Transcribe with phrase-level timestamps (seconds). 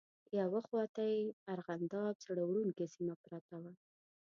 [0.39, 1.21] یوه خواته یې
[1.53, 3.57] ارغنداب زړه وړونکې سیمه پرته.